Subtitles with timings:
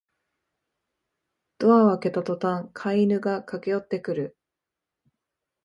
[1.59, 4.35] ドアを開けたとたん飼い犬が駆けよってくる